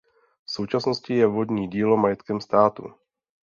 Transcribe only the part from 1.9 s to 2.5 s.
majetkem